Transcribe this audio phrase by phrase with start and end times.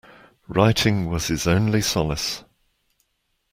[0.47, 2.43] Writing was his only solace